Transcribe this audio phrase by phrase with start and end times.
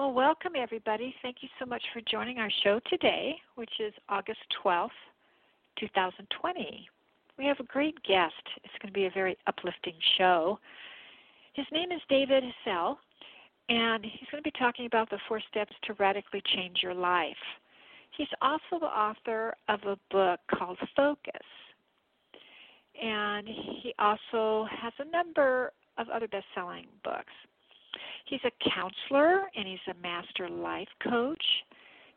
[0.00, 1.14] Well, welcome everybody.
[1.20, 4.88] Thank you so much for joining our show today, which is August 12th,
[5.78, 6.88] 2020.
[7.36, 8.32] We have a great guest.
[8.64, 10.58] It's going to be a very uplifting show.
[11.52, 12.96] His name is David Essel,
[13.68, 17.36] and he's going to be talking about the four steps to radically change your life.
[18.16, 21.46] He's also the author of a book called Focus,
[22.98, 27.34] and he also has a number of other best selling books.
[28.26, 31.44] He's a counselor and he's a master life coach.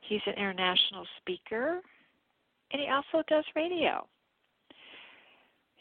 [0.02, 1.82] He's an international speaker
[2.72, 4.06] and he also does radio.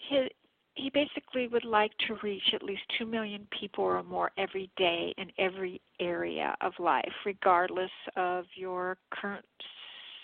[0.09, 0.29] He,
[0.75, 5.15] he basically would like to reach at least 2 million people or more every day
[5.19, 9.45] in every area of life, regardless of your current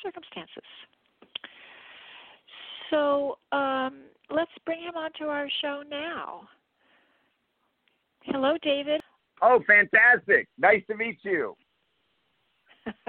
[0.02, 0.64] circumstances.
[2.90, 6.48] So um, let's bring him onto our show now.
[8.24, 9.00] Hello, David.
[9.42, 10.48] Oh, fantastic.
[10.58, 11.56] Nice to meet you.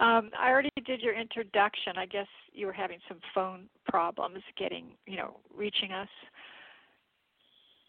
[0.00, 1.94] um, I already did your introduction.
[1.96, 6.08] I guess you were having some phone problems getting, you know, reaching us.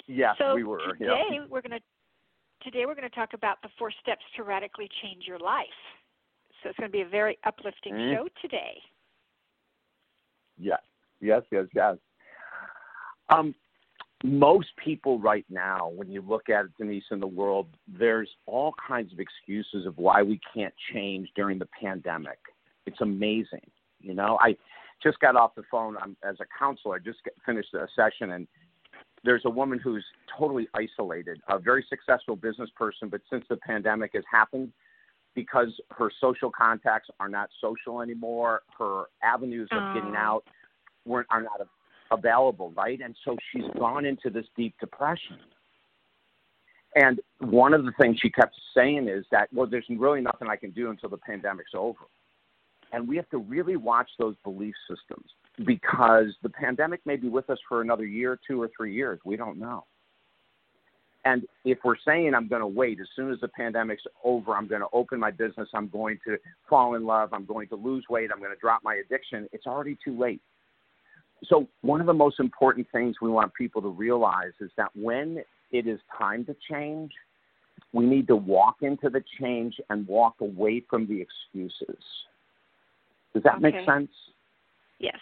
[0.08, 0.94] Yes, so we were.
[1.00, 1.46] Today yeah.
[1.50, 1.80] we're going to
[2.64, 5.66] today we're going to talk about the four steps to radically change your life.
[6.62, 8.16] So it's going to be a very uplifting mm-hmm.
[8.16, 8.78] show today.
[10.58, 10.80] Yes,
[11.22, 11.96] yes, yes, yes.
[13.30, 13.56] Um,
[14.25, 18.74] most people right now, when you look at it, Denise, in the world, there's all
[18.88, 22.40] kinds of excuses of why we can't change during the pandemic.
[22.85, 23.66] It's amazing.
[24.02, 24.56] You know, I
[25.02, 26.96] just got off the phone I'm, as a counselor.
[26.96, 28.47] I just get, finished a session, and
[29.24, 30.06] there's a woman who's
[30.38, 34.72] totally isolated, a very successful business person, but since the pandemic has happened,
[35.34, 40.19] because her social contacts are not social anymore, her avenues of getting Oh.
[40.19, 40.44] out
[41.06, 41.59] weren't are not
[42.12, 43.00] available, right?
[43.04, 45.38] And so she's gone into this deep depression.
[46.96, 50.56] And one of the things she kept saying is that, well, there's really nothing I
[50.56, 52.00] can do until the pandemic's over.
[52.94, 55.26] And we have to really watch those belief systems
[55.66, 59.20] because the pandemic may be with us for another year, two or three years.
[59.26, 59.86] We don't know.
[61.26, 64.68] And if we're saying I'm going to wait, as soon as the pandemic's over, I'm
[64.68, 66.38] going to open my business, I'm going to
[66.70, 69.66] fall in love, I'm going to lose weight, I'm going to drop my addiction, it's
[69.66, 70.40] already too late.
[71.44, 75.44] So, one of the most important things we want people to realize is that when
[75.72, 77.12] it is time to change,
[77.94, 82.03] we need to walk into the change and walk away from the excuses.
[83.34, 84.09] Does that make sense?
[85.00, 85.18] Yes.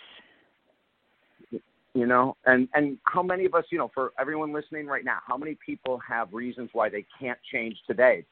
[1.96, 5.18] You know, and and how many of us, you know, for everyone listening right now,
[5.26, 8.26] how many people have reasons why they can't change today?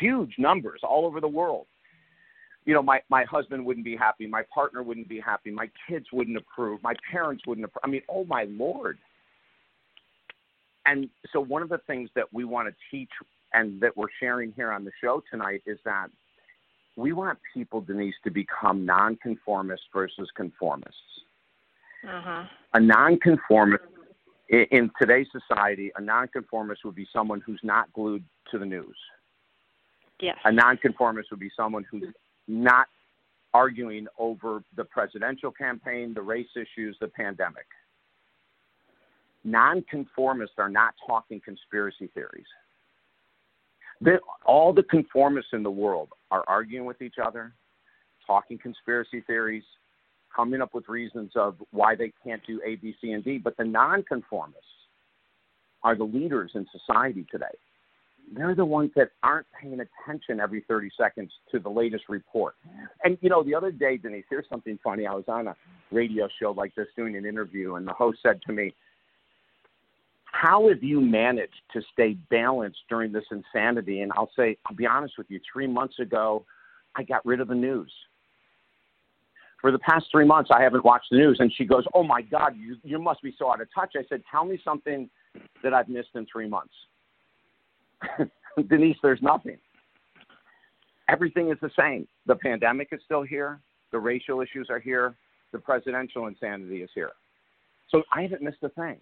[0.00, 1.66] Huge numbers all over the world.
[2.66, 6.06] You know, my my husband wouldn't be happy, my partner wouldn't be happy, my kids
[6.12, 7.80] wouldn't approve, my parents wouldn't approve.
[7.84, 8.98] I mean, oh my lord.
[10.84, 13.10] And so one of the things that we want to teach
[13.52, 16.08] and that we're sharing here on the show tonight is that
[16.96, 21.22] we want people, Denise, to become nonconformists versus conformists
[22.04, 22.44] Uh huh.
[22.74, 23.84] a nonconformist
[24.48, 28.96] in today's society, a nonconformist would be someone who's not glued to the news.
[30.20, 30.36] Yes.
[30.44, 32.04] A nonconformist would be someone who's
[32.48, 32.86] not
[33.54, 37.66] arguing over the presidential campaign, the race issues, the pandemic.
[39.44, 42.46] Nonconformists are not talking conspiracy theories.
[44.00, 47.54] The, all the conformists in the world are arguing with each other,
[48.26, 49.64] talking conspiracy theories,
[50.34, 53.38] coming up with reasons of why they can't do A, B, C, and D.
[53.38, 54.66] But the nonconformists
[55.82, 57.46] are the leaders in society today.
[58.32, 62.56] They're the ones that aren't paying attention every 30 seconds to the latest report.
[63.04, 65.06] And, you know, the other day, Denise, here's something funny.
[65.06, 65.54] I was on a
[65.92, 68.74] radio show like this doing an interview, and the host said to me,
[70.24, 74.00] How have you managed to stay balanced during this insanity?
[74.00, 76.44] And I'll say, I'll be honest with you, three months ago,
[76.96, 77.92] I got rid of the news.
[79.60, 81.38] For the past three months, I haven't watched the news.
[81.38, 83.94] And she goes, Oh my God, you, you must be so out of touch.
[83.96, 85.08] I said, Tell me something
[85.62, 86.74] that I've missed in three months.
[88.68, 89.58] Denise, there's nothing.
[91.08, 92.06] Everything is the same.
[92.26, 93.60] The pandemic is still here.
[93.92, 95.14] The racial issues are here.
[95.52, 97.12] The presidential insanity is here.
[97.90, 98.96] So I haven't missed a thing.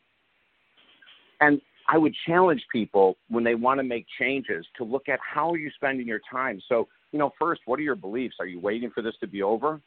[1.41, 5.51] And I would challenge people when they want to make changes to look at how
[5.51, 6.61] are you spending your time.
[6.69, 8.37] So, you know, first, what are your beliefs?
[8.41, 9.81] Are you waiting for this to be over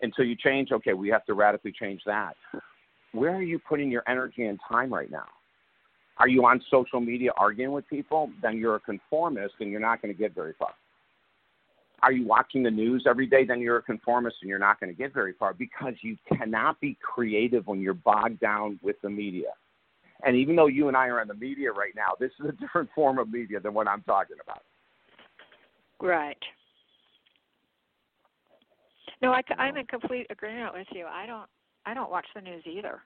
[0.00, 0.72] until you change?
[0.72, 2.34] Okay, we have to radically change that.
[3.12, 5.26] Where are you putting your energy and time right now?
[6.18, 8.30] Are you on social media arguing with people?
[8.42, 10.74] Then you're a conformist and you're not going to get very far.
[12.02, 13.44] Are you watching the news every day?
[13.44, 16.80] Then you're a conformist and you're not going to get very far because you cannot
[16.80, 19.50] be creative when you're bogged down with the media.
[20.24, 22.52] And even though you and I are on the media right now, this is a
[22.60, 24.62] different form of media than what I'm talking about.
[26.00, 26.38] Right.
[29.20, 31.06] No, I, I'm in complete agreement with you.
[31.06, 31.48] I don't.
[31.84, 33.00] I don't watch the news either.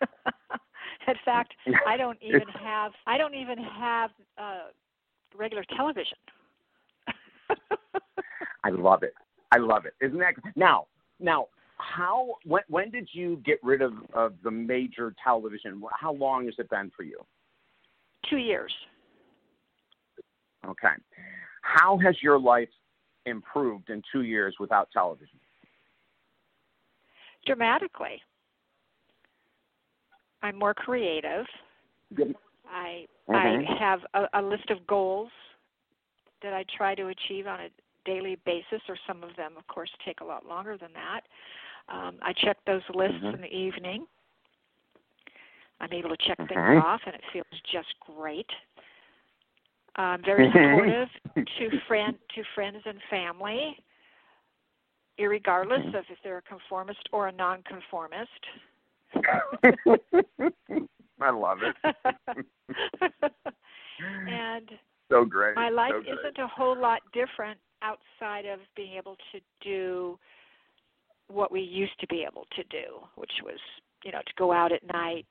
[1.06, 1.54] in fact,
[1.86, 2.92] I don't even have.
[3.06, 4.70] I don't even have uh,
[5.36, 6.18] regular television.
[8.64, 9.14] I love it.
[9.50, 9.94] I love it.
[10.04, 10.86] Isn't that now?
[11.20, 15.82] Now, how when when did you get rid of of the major television?
[15.92, 17.18] How long has it been for you?
[18.28, 18.72] Two years.
[20.66, 20.94] Okay.
[21.62, 22.68] How has your life
[23.26, 25.38] improved in two years without television?
[27.46, 28.20] Dramatically.
[30.42, 31.46] I'm more creative.
[32.14, 32.36] Good.
[32.68, 33.68] I Mhm.
[33.68, 35.30] I have a, a list of goals
[36.42, 37.70] that I try to achieve on a
[38.04, 41.20] daily basis, or some of them, of course, take a lot longer than that.
[41.88, 43.34] Um, I check those lists Mhm.
[43.34, 44.06] in the evening.
[45.80, 48.50] I'm able to check things off, and it feels just great.
[49.96, 51.08] I'm very supportive
[51.58, 53.84] to friend to friends and family,
[55.18, 55.94] irregardless Mhm.
[55.94, 58.46] of if they're a conformist or a nonconformist.
[61.20, 61.76] I love it.
[64.28, 64.70] and
[65.10, 65.54] so great.
[65.56, 66.18] my life so great.
[66.18, 70.18] isn't a whole lot different outside of being able to do
[71.28, 73.58] what we used to be able to do, which was,
[74.04, 75.26] you know, to go out at night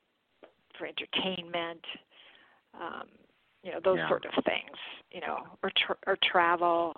[0.78, 1.84] for entertainment,
[2.80, 3.08] um,
[3.62, 4.08] you know, those Yeah.
[4.08, 4.76] sort of things,
[5.10, 6.96] you know, or tra- or travel.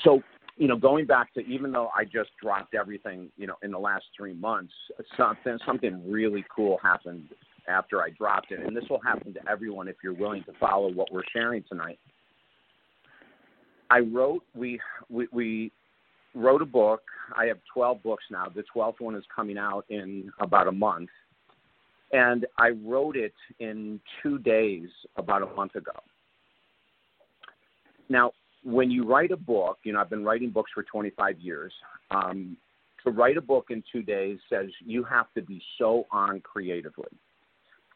[0.00, 0.22] So,
[0.58, 3.78] you know, going back to even though I just dropped everything, you know, in the
[3.78, 4.72] last three months,
[5.16, 7.28] something something really cool happened
[7.68, 10.92] after I dropped it, and this will happen to everyone if you're willing to follow
[10.92, 11.98] what we're sharing tonight.
[13.88, 15.72] I wrote we we, we
[16.34, 17.02] wrote a book.
[17.36, 18.46] I have 12 books now.
[18.54, 21.10] The 12th one is coming out in about a month.
[22.12, 25.92] And I wrote it in two days about a month ago.
[28.08, 28.32] Now,
[28.64, 31.72] when you write a book, you know, I've been writing books for 25 years.
[32.10, 32.56] Um,
[33.04, 37.06] to write a book in two days says you have to be so on creatively.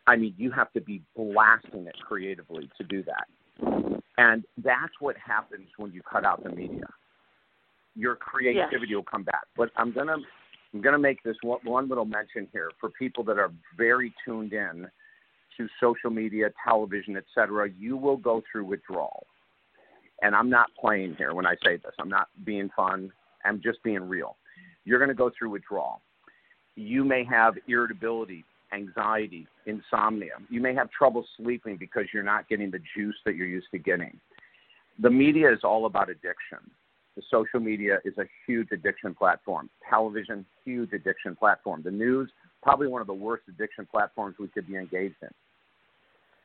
[0.07, 4.03] I mean, you have to be blasting it creatively to do that.
[4.19, 6.87] And that's what happens when you cut out the media.
[7.95, 8.97] Your creativity Yes.
[8.97, 9.45] will come back.
[9.57, 10.17] But I'm gonna
[10.75, 14.53] I'm gonna make this one, one little mention here for people that are very tuned
[14.53, 14.91] in
[15.57, 17.69] to social media, television, etc.
[17.69, 19.27] You will go through withdrawal.
[20.23, 21.93] And I'm not playing here when I say this.
[21.99, 23.11] I'm not being fun.
[23.45, 24.37] I'm just being real.
[24.85, 26.01] You're going to go through withdrawal.
[26.77, 30.35] You may have irritability, anxiety, insomnia.
[30.49, 33.79] You may have trouble sleeping because you're not getting the juice that you're used to
[33.79, 34.19] getting.
[35.01, 36.59] The media is all about addiction.
[37.17, 39.69] The social media is a huge addiction platform.
[39.89, 41.83] Television, huge addiction platform.
[41.85, 42.31] The news,
[42.63, 45.29] probably one of the worst addiction platforms we could be engaged in.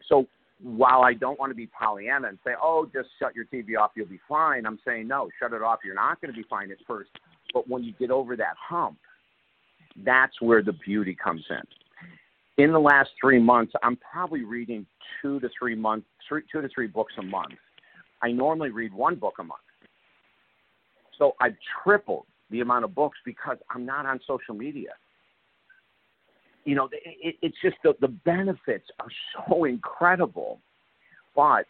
[0.10, 0.28] So
[0.62, 3.92] while I don't want to be Pollyanna and say, oh, just shut your TV off,
[3.96, 5.80] you'll be fine, I'm saying, no, shut it off.
[5.84, 7.10] You're not going to be fine at first.
[7.54, 8.98] But when you get over that hump,
[10.04, 12.64] that's where the beauty comes in.
[12.64, 14.86] In the last three months, I'm probably reading
[15.22, 17.54] two to three months, three, two to three books a month.
[18.22, 19.62] I normally read one book a month.
[21.20, 24.90] So I've tripled the amount of books because I'm not on social media.
[26.68, 29.08] You know, it, it's just the, the benefits are
[29.48, 30.60] so incredible,
[31.34, 31.66] but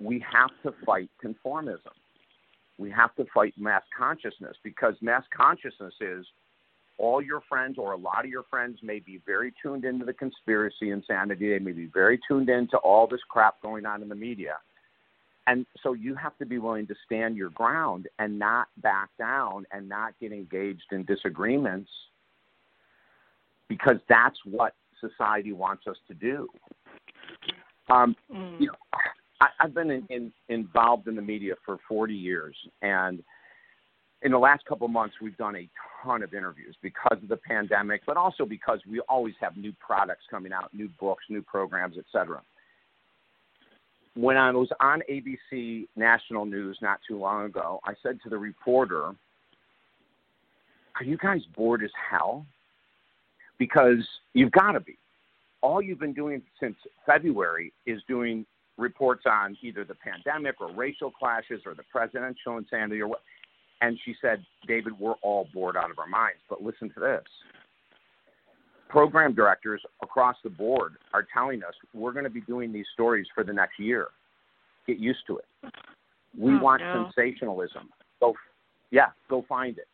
[0.00, 1.94] we have to fight conformism.
[2.78, 6.26] We have to fight mass consciousness because mass consciousness is
[6.98, 10.12] all your friends or a lot of your friends may be very tuned into the
[10.12, 11.50] conspiracy insanity.
[11.50, 14.56] They may be very tuned into all this crap going on in the media.
[15.46, 19.64] And so you have to be willing to stand your ground and not back down
[19.70, 21.88] and not get engaged in disagreements
[23.68, 26.48] because that's what society wants us to do.
[27.90, 28.60] Um, Mm.
[28.60, 28.74] you know,
[29.40, 33.22] I, I've been in, in, involved in the media for 40 years, and
[34.22, 35.68] in the last couple of months, we've done a
[36.02, 40.24] ton of interviews because of the pandemic, but also because we always have new products
[40.30, 42.42] coming out, new books, new programs, etc.
[44.14, 48.38] When I was on ABC National News not too long ago, I said to the
[48.38, 49.14] reporter,
[50.96, 52.44] Are you guys bored as hell?
[53.58, 54.96] Because you've got to be.
[55.60, 58.46] All you've been doing since February is doing
[58.76, 63.20] reports on either the pandemic or racial clashes or the presidential insanity or what
[63.80, 66.40] and she said, David, we're all bored out of our minds.
[66.48, 67.22] But listen to this
[68.88, 73.26] program directors across the board are telling us we're going to be doing these stories
[73.34, 74.08] for the next year.
[74.86, 75.44] Get used to it.
[76.36, 77.10] We oh, want no.
[77.14, 77.90] sensationalism.
[78.20, 78.34] Go,
[78.90, 79.88] yeah, go find it.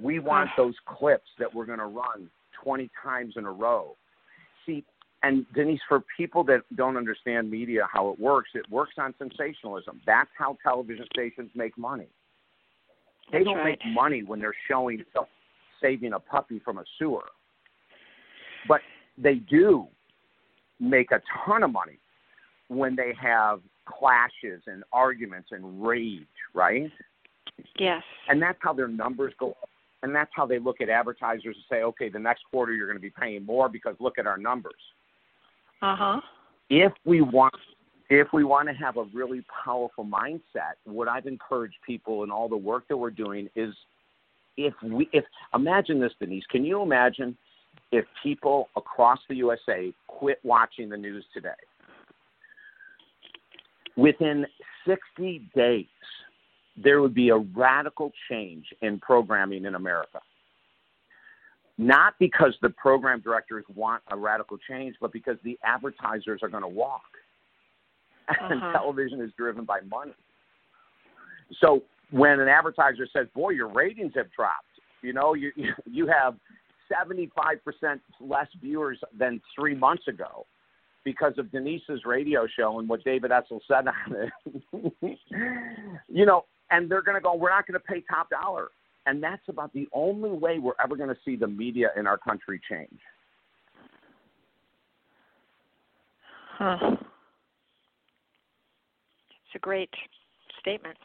[0.00, 2.28] We want those clips that we're going to run
[2.62, 3.96] 20 times in a row.
[4.66, 4.84] See,
[5.22, 10.00] and Denise, for people that don't understand media, how it works, it works on sensationalism.
[10.06, 12.08] That's how television stations make money.
[13.30, 13.78] They That's don't right.
[13.84, 15.04] make money when they're showing
[15.80, 17.24] saving a puppy from a sewer.
[18.66, 18.80] But
[19.16, 19.88] they do
[20.78, 21.98] make a ton of money
[22.68, 26.90] when they have clashes and arguments and rage, right?
[27.78, 28.02] Yes.
[28.28, 29.69] And that's how their numbers go up.
[30.02, 32.96] And that's how they look at advertisers and say, okay, the next quarter you're going
[32.96, 34.72] to be paying more because look at our numbers.
[35.82, 36.20] Uh huh.
[36.68, 37.54] If we want
[38.10, 42.48] if we want to have a really powerful mindset, what I've encouraged people in all
[42.48, 43.72] the work that we're doing is
[44.56, 47.36] if we if imagine this Denise, can you imagine
[47.92, 51.50] if people across the USA quit watching the news today?
[53.96, 54.46] Within
[54.86, 55.86] 60 days,
[56.76, 60.20] there would be a radical change in programming in America.
[61.78, 66.62] Not because the program directors want a radical change, but because the advertisers are going
[66.62, 67.02] to walk
[68.28, 68.72] and Uh-huh.
[68.72, 70.14] television is driven by money.
[71.60, 74.66] So when an advertiser says, "Boy, your ratings have dropped,"
[75.02, 75.52] you know, you
[75.86, 76.36] you have
[76.88, 80.46] seventy five percent less viewers than three months ago
[81.02, 84.30] because of Denise's radio show and what David Essel said on
[84.72, 85.18] it.
[86.08, 88.68] you know, and they're going to go, "We're not going to pay top dollar,"
[89.06, 92.18] and that's about the only way we're ever going to see the media in our
[92.18, 93.00] country change.
[96.58, 96.96] Huh.
[99.46, 99.90] It's a great
[100.60, 100.96] statement.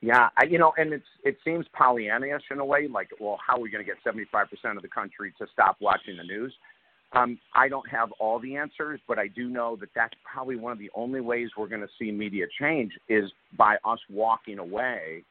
[0.00, 2.88] Yeah, I, you know, and it's it seems Pollyannish in a way.
[2.88, 5.46] Like, well, how are we going to get seventy five percent of the country to
[5.52, 6.52] stop watching the news?
[7.14, 10.72] Um, I don't have all the answers, but I do know that that's probably one
[10.72, 15.22] of the only ways we're going to see media change is by us walking away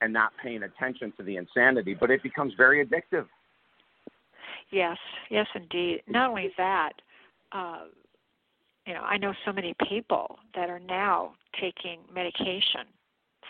[0.00, 1.94] and not paying attention to the insanity.
[1.98, 3.26] But it becomes very addictive.
[4.70, 4.98] Yes,
[5.30, 6.02] yes, indeed.
[6.06, 6.92] Not only that,
[7.50, 7.84] uh,
[8.86, 12.86] you know, I know so many people that are now taking medication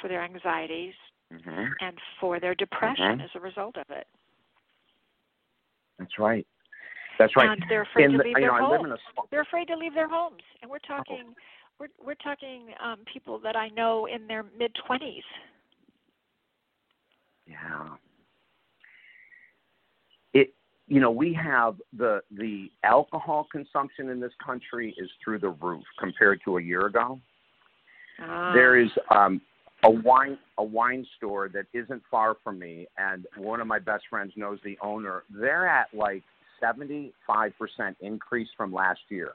[0.00, 0.94] for their anxieties
[1.32, 1.64] Mm-hmm.
[1.80, 3.24] and for their depression Mhm.
[3.24, 4.06] as a result of it.
[5.98, 6.46] That's right.
[7.18, 7.50] That's right.
[7.50, 8.84] And they're afraid In to leave their know, homes.
[8.86, 11.34] in a small, They're afraid to leave their homes, and we're talking,
[11.80, 15.24] we're we're talking um, people that I know in their mid twenties.
[17.46, 17.88] Yeah.
[20.34, 20.54] It
[20.86, 25.84] you know, we have the the alcohol consumption in this country is through the roof
[25.98, 27.20] compared to a year ago.
[28.20, 28.52] Ah.
[28.52, 29.40] There is um
[29.84, 34.04] a wine a wine store that isn't far from me and one of my best
[34.10, 35.24] friends knows the owner.
[35.30, 36.22] They're at like
[36.62, 37.12] 75%
[38.00, 39.32] increase from last year.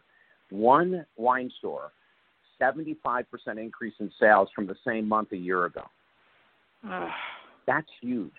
[0.50, 1.92] One wine store
[2.62, 3.26] 75%
[3.58, 5.84] increase in sales from the same month a year ago.
[7.66, 8.32] That's huge.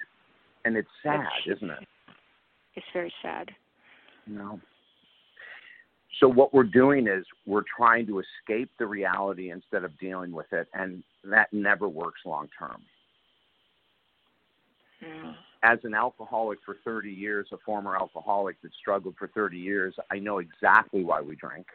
[0.65, 1.87] And it's sad, isn't it?
[2.75, 3.51] it's very sad.
[4.27, 4.61] No.
[6.21, 10.53] So what we're doing is we're trying to escape the reality instead of dealing with
[10.53, 12.83] it, and that never works long term.
[15.03, 15.33] Yeah.
[15.65, 20.19] As an alcoholic for 30 years, a former alcoholic that struggled for 30 years, I
[20.19, 21.67] know exactly why we drink.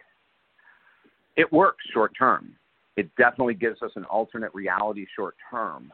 [1.35, 2.55] It works short term.
[2.97, 5.91] It definitely gives us an alternate reality short term,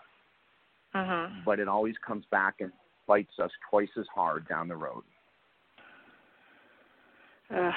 [0.94, 1.28] Uh huh.
[1.46, 2.72] but it always comes back and
[3.08, 5.04] bites us twice as hard down the road.
[7.56, 7.74] Ugh.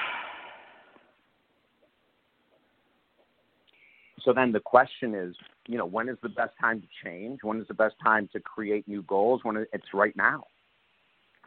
[4.29, 7.39] So then the question is, you know, when is the best time to change?
[7.41, 9.41] When is the best time to create new goals?
[9.41, 10.43] When it's right now.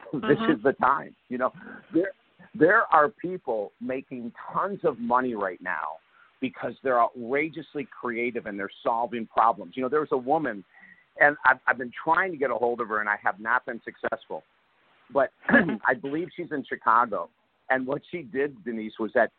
[0.11, 0.57] this Mhm.
[0.57, 1.15] is the time.
[1.29, 1.53] You know,
[1.93, 2.11] there
[2.53, 5.99] there are people making tons of money right now
[6.41, 9.77] because they're outrageously creative and they're solving problems.
[9.77, 10.61] You know, there was a woman,
[11.21, 13.65] and I've, I've been trying to get a hold of her, and I have not
[13.65, 14.43] been successful.
[15.09, 15.31] But
[15.87, 17.29] I believe she's in Chicago,
[17.69, 19.31] and what she did, Denise, was that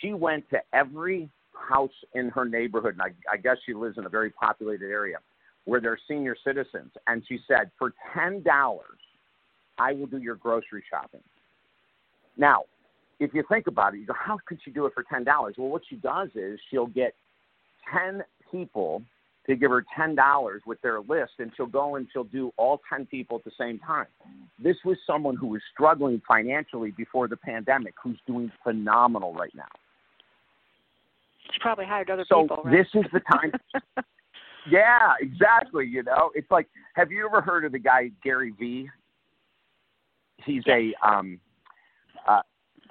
[0.00, 4.06] she went to every house in her neighborhood, and I, I guess she lives in
[4.06, 5.18] a very populated area.
[5.64, 8.98] where there are senior citizens, and she said, for ten dollars,
[9.78, 11.22] I will do your grocery shopping.
[12.36, 12.64] Now,
[13.20, 15.54] if you think about it, you go, how could she do it for ten dollars?
[15.56, 17.14] Well, what she does is she'll get
[17.92, 19.02] ten people
[19.46, 22.80] to give her ten dollars with their list, and she'll go and she'll do all
[22.90, 24.06] ten people at the same time.
[24.62, 29.64] This was someone who was struggling financially before the pandemic, who's doing phenomenal right now.
[31.52, 32.62] She probably hired other so people.
[32.64, 32.86] Right?
[32.92, 33.52] this is the time.
[34.70, 35.86] yeah, exactly.
[35.86, 38.88] You know, it's like, have you ever heard of the guy Gary Vee?
[40.44, 40.78] He's yes.
[41.02, 41.40] a um,
[42.26, 42.40] uh,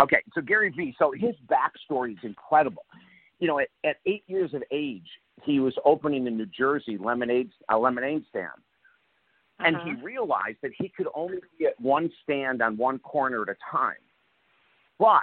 [0.02, 0.22] okay.
[0.34, 0.96] So Gary Vee.
[0.98, 2.86] So his backstory is incredible.
[3.40, 5.08] You know, at, at eight years of age,
[5.44, 8.48] he was opening in New Jersey lemonade a lemonade stand,
[9.60, 9.68] uh-huh.
[9.68, 10.06] and he Uh-huh.
[10.06, 13.98] realized that he could only be at one stand on one corner at a time.
[15.00, 15.22] But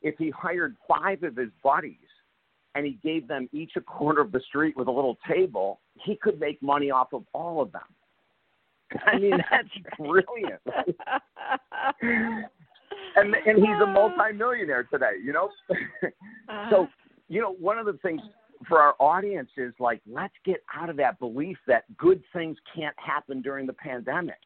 [0.00, 1.96] if he hired five of his buddies
[2.78, 6.14] and he gave them each a corner of the street with a little table, he
[6.14, 7.82] could make money off of all of them.
[9.04, 9.68] I mean, that's
[9.98, 10.60] brilliant.
[13.16, 15.50] and and he's a multimillionaire today, you know.
[15.72, 16.70] Uh-huh.
[16.70, 16.88] So,
[17.26, 18.20] you know, one of the things
[18.68, 22.94] for our audience is like, let's get out of that belief that good things can't
[22.96, 24.38] happen during the pandemic.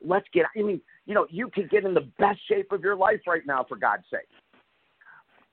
[0.00, 0.46] Let's get.
[0.56, 3.42] I mean, you know, you could get in the best shape of your life right
[3.44, 4.28] now, for God's sake.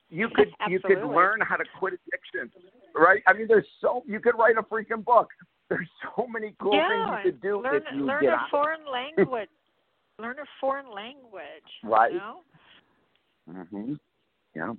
[0.10, 2.52] You could you could learn how to quit addiction,
[2.96, 3.22] right?
[3.28, 5.30] I mean, there's so you could write a freaking book.
[5.70, 8.36] There's so many cool yeah, things you could do learn, if you learn get a
[8.38, 8.50] out.
[8.50, 9.50] foreign language.
[10.18, 11.44] learn a foreign language.
[11.84, 12.14] Right.
[12.14, 12.38] You know?
[13.52, 13.94] Mm-hmm.
[14.56, 14.74] Yeah.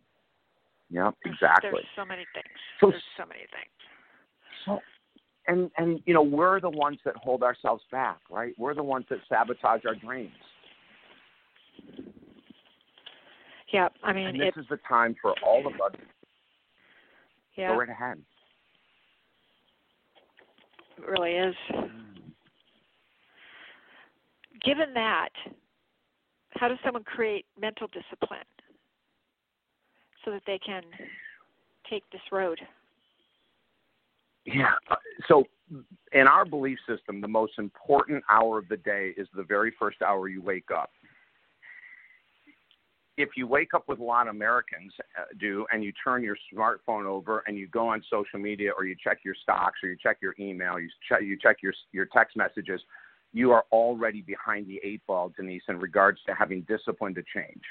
[0.88, 1.10] Yeah.
[1.26, 1.68] Exactly.
[1.74, 2.46] There's so many things.
[2.80, 3.74] So- There's so many things.
[4.64, 4.80] So,
[5.46, 8.54] and and you know we're the ones that hold ourselves back, right?
[8.56, 10.32] We're the ones that sabotage our dreams.
[13.72, 16.00] Yeah, I mean, And this it, is the time for all of us.
[17.56, 18.22] yeah, Go right ahead.
[20.96, 21.54] it really is.
[24.64, 25.28] Given that,
[26.52, 28.40] how does someone create mental discipline
[30.24, 30.82] so that they can
[31.88, 32.58] take this road?
[34.44, 34.72] Yeah.
[34.90, 34.96] uh,
[35.28, 35.44] So,
[36.12, 40.00] in our belief system, the most important hour of the day is the very first
[40.00, 40.90] hour you wake up.
[43.18, 46.36] If you wake up with a lot of Americans uh, do, and you turn your
[46.54, 49.96] smartphone over and you go on social media, or you check your stocks, or you
[50.00, 52.80] check your email, you check you check your your text messages,
[53.32, 57.62] you are already behind the eight ball, Denise, in regards to having discipline to change.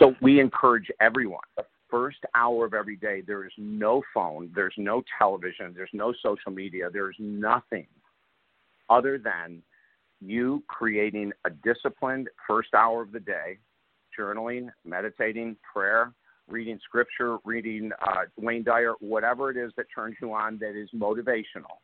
[0.00, 1.48] So Uh, we encourage everyone.
[1.56, 6.12] The first hour of every day, there is no phone, there's no television, there's no
[6.20, 7.86] social media, there's nothing
[8.90, 9.62] other than
[10.20, 13.58] you creating a disciplined first hour of the day,
[14.18, 16.12] journaling, meditating, prayer,
[16.48, 20.88] reading scripture, reading uh, Wayne Dyer, whatever it is that turns you on that is
[20.94, 21.76] motivational.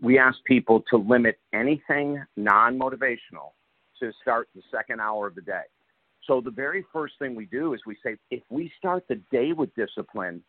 [0.00, 3.52] We ask people to limit anything non motivational
[4.00, 5.62] to start the second hour of the day.
[6.26, 9.52] So the very first thing we do is we say, if we start the day
[9.52, 10.42] with discipline,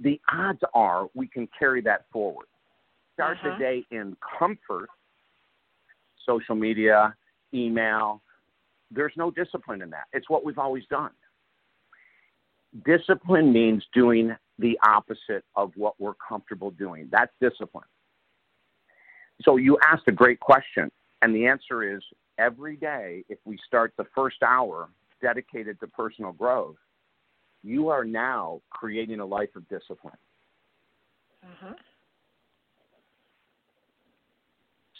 [0.00, 2.46] the odds are we can carry that forward.
[3.14, 3.52] Start Uh-huh.
[3.52, 4.88] the day in comfort,
[6.24, 7.14] social media,
[7.52, 8.20] email.
[8.90, 10.04] There's no discipline in that.
[10.12, 11.10] It's what we've always done.
[12.84, 17.08] Discipline means doing the opposite of what we're comfortable doing.
[17.10, 17.86] That's discipline.
[19.42, 20.90] So you asked a great question,
[21.22, 22.02] and the answer is
[22.38, 24.88] every day, if we start the first hour
[25.22, 26.76] dedicated to personal growth,
[27.62, 30.16] you are now creating a life of discipline.
[31.42, 31.74] uh-huh.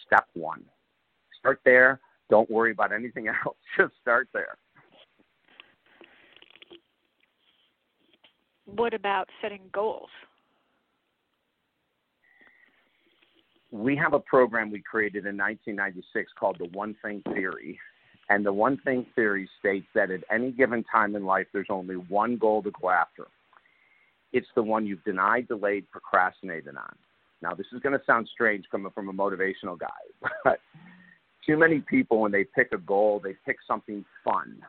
[0.06, 0.64] Step one.
[1.38, 2.00] Start there.
[2.30, 3.56] Don't worry about anything else.
[3.76, 4.56] Just start there.
[8.66, 10.10] What about setting goals?
[13.70, 17.78] We have a program we created in 1996 called the One Thing Theory.
[18.30, 21.96] And the One Thing Theory states that at any given time in life, there's only
[21.96, 23.26] one goal to go after.
[24.32, 26.94] It's the one you've denied, delayed, procrastinated on.
[27.40, 29.86] Now, this is going to sound strange coming from a motivational guy,
[30.44, 30.58] but
[31.48, 34.62] too many people, when they pick a goal, they pick something fun.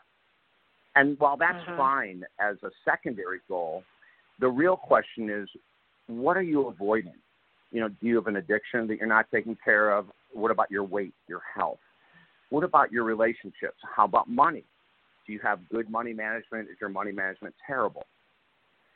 [0.95, 1.75] And while that's Mhm.
[1.75, 3.83] fine as a secondary goal,
[4.39, 5.49] the real question is
[6.07, 7.21] what are you avoiding?
[7.71, 10.11] You know, do you have an addiction that you're not taking care of?
[10.31, 11.81] What about your weight, your health?
[12.49, 13.79] What about your relationships?
[13.83, 14.63] How about money?
[15.27, 16.69] Do you have good money management?
[16.69, 18.07] Is your money management terrible?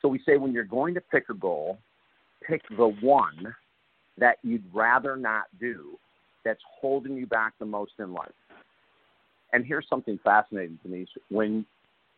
[0.00, 1.78] So we say when you're going to pick a goal,
[2.42, 3.54] pick the one
[4.18, 5.98] that you'd rather not do
[6.44, 8.32] that's holding you back the most in life.
[9.52, 11.08] And here's something fascinating, Denise.
[11.30, 11.64] When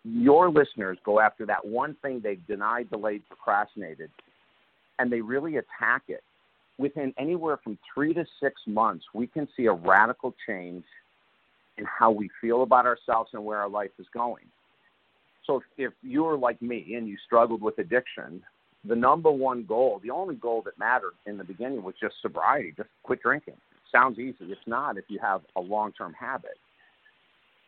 [0.04, 4.10] your listeners go after that one thing they've denied, delayed, procrastinated,
[4.98, 6.22] and they really attack it,
[6.78, 10.84] within anywhere from three to six months, we can see a radical change
[11.78, 14.44] in how we feel about ourselves and where our life is going.
[15.46, 18.42] So if, if you're like me and you struggled with addiction,
[18.84, 22.72] the number one goal, the only goal that mattered in the beginning was just sobriety,
[22.76, 23.56] just quit drinking.
[23.92, 24.36] Sounds easy.
[24.40, 26.58] It's not if you have a long term habit.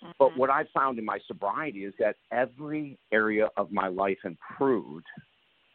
[0.02, 0.12] Mm-hmm.
[0.18, 5.06] But what I found in my sobriety is that every area of my life improved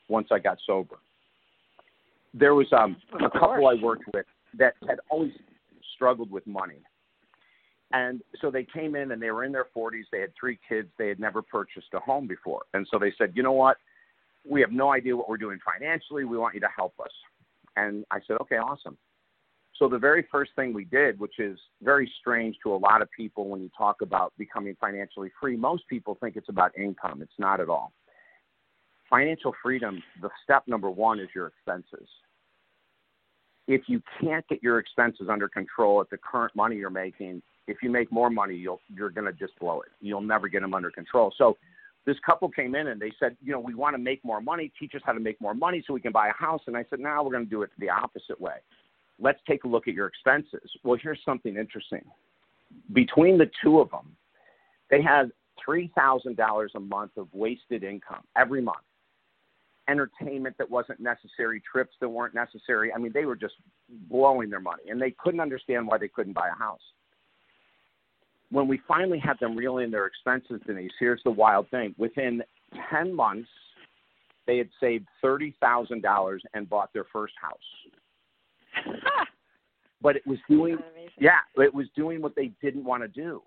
[0.10, 0.98] once I got sober.
[2.34, 4.26] There was um, a couple I worked with
[4.58, 5.32] that had always
[5.96, 6.82] struggled with money.
[7.92, 10.06] And so they came in and they were in their 40s.
[10.12, 10.90] They had three kids.
[10.98, 12.64] They had never purchased a home before.
[12.74, 13.78] And so they said, you know what?
[14.50, 16.26] We have no idea what we're doing financially.
[16.26, 17.12] We want you to help us.
[17.76, 18.98] And I said, okay, awesome.
[19.84, 23.10] So the very first thing we did, which is very strange to a lot of
[23.12, 27.22] people when you talk about becoming financially free, most people think it's about income.
[27.22, 27.92] It's not at all.
[29.10, 32.08] Financial freedom, the step number one is your expenses.
[33.68, 37.84] If you can't get your expenses under control at the current money you're making, if
[37.84, 39.90] you make more money, you'll you're going to just blow it.
[40.00, 41.34] You'll never get them under control.
[41.38, 41.58] So
[42.06, 44.72] this couple came in and they said, you know, we want to make more money.
[44.80, 46.62] Teach us how to make more money so we can buy a house.
[46.68, 48.60] And I said, now we're going to do it the opposite way.
[49.20, 50.70] Let's take a look at your expenses.
[50.84, 52.04] Well, here's something interesting.
[52.94, 54.16] Between the two of them,
[54.90, 55.32] they had
[55.68, 58.78] $3,000 a month of wasted income every month.
[59.90, 62.92] Entertainment that wasn't necessary, trips that weren't necessary.
[62.94, 63.56] I mean, they were just
[64.10, 66.80] blowing their money and they couldn't understand why they couldn't buy a house
[68.54, 71.96] when we finally had them reel in their expenses, Denise, here's the wild thing.
[71.98, 72.44] Within
[72.92, 73.50] 10 months,
[74.46, 77.58] they had saved $30,000 and bought their first house.
[80.02, 80.78] but it was doing,
[81.20, 83.42] yeah, it was doing what they didn't want to do.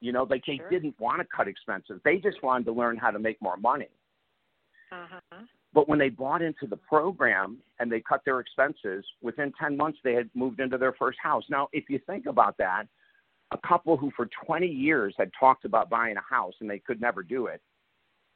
[0.00, 0.70] You know, like they sure.
[0.70, 2.00] didn't want to cut expenses.
[2.04, 3.90] They just wanted to learn how to make more money.
[4.90, 5.44] Uh-huh.
[5.72, 9.98] But when they bought into the program and they cut their expenses, within 10 months
[10.02, 11.44] they had moved into their first house.
[11.48, 12.84] Now, if you think about that,
[13.52, 17.00] a couple who for 20 years had talked about buying a house and they could
[17.00, 17.60] never do it,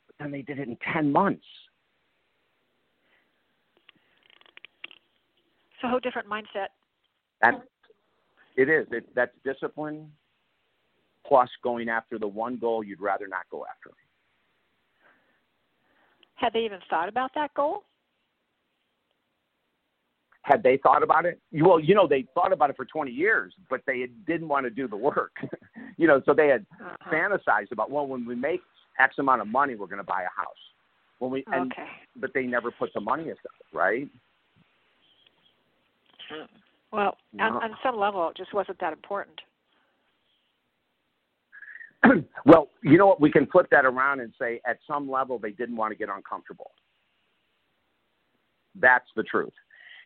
[0.06, 1.44] but then they did it in 10 months.
[5.84, 6.68] So, whole different mindset.
[7.42, 7.62] That
[8.56, 8.86] it is.
[8.90, 10.10] It, that's discipline
[11.26, 13.90] plus going after the one goal you'd rather not go after.
[16.36, 17.84] Had they even thought about that goal?
[20.44, 21.40] had they thought about it?
[21.52, 24.70] Well, you know, they thought about it for 20 years, but they didn't want to
[24.70, 25.32] do the work.
[25.96, 27.10] you know, so they had uh-huh.
[27.10, 28.60] fantasized about, well, when we make
[29.00, 30.54] X amount of money, we're going to buy a house.
[31.18, 31.86] When we, and, okay.
[32.16, 34.06] but they never put the money aside, right?
[36.30, 36.44] Hmm.
[36.92, 37.44] Well, no.
[37.44, 39.40] on, on some level, it just wasn't that important.
[42.46, 43.20] well, you know what?
[43.20, 46.08] We can flip that around and say, at some level, they didn't want to get
[46.14, 46.72] uncomfortable.
[48.80, 49.52] That's the truth.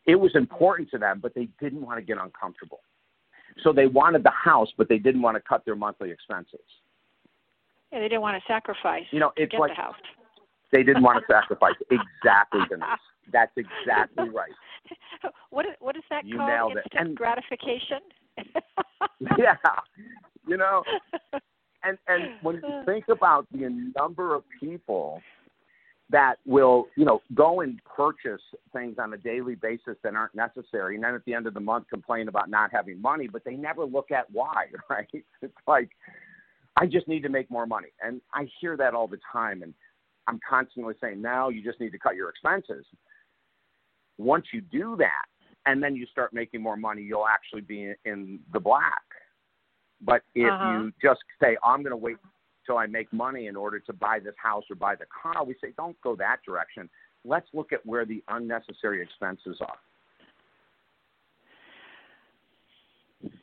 [0.07, 2.81] It was important to them, but they didn't want to get uncomfortable.
[3.62, 6.61] So they wanted the house, but they didn't want to cut their monthly expenses.
[7.92, 9.04] Yeah, they didn't want to sacrifice.
[9.11, 9.94] You know, it's like the house.
[10.70, 11.74] They didn't want to sacrifice.
[11.90, 12.87] Exactly, Denise.
[13.33, 14.52] That's exactly right.
[15.51, 16.77] What what is that you called?
[16.77, 17.01] Instant it.
[17.01, 18.01] And, gratification.
[19.38, 19.57] yeah,
[20.47, 20.83] you know,
[21.83, 25.21] and and when you think about the number of people
[26.11, 28.41] that will, you know, go and purchase
[28.73, 31.61] things on a daily basis that aren't necessary, and then at the end of the
[31.61, 35.09] month complain about not having money, but they never look at why, right?
[35.43, 35.91] It's like,
[36.77, 39.75] I just need to make more money, and I hear that all the time, and
[40.27, 42.85] I'm constantly saying, now you just need to cut your expenses.
[44.18, 45.26] Once you do that,
[45.66, 49.02] and then you start making more money, you'll actually be in the black.
[50.00, 50.72] But if uh-huh.
[50.72, 52.16] you just say, I'm going to wait
[52.64, 55.44] till I make money in order to buy this house or buy the car.
[55.44, 56.88] We say, don't go that direction.
[57.24, 59.76] Let's look at where the unnecessary expenses are.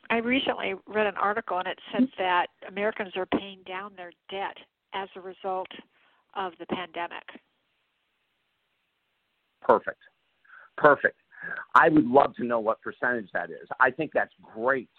[0.10, 4.56] I recently read an article and it said that Americans are paying down their debt
[4.94, 5.68] as a result
[6.36, 7.24] of the pandemic.
[9.62, 10.00] Perfect.
[10.78, 11.18] Perfect.
[11.74, 13.68] I would love to know what percentage that is.
[13.80, 14.90] I think that's great.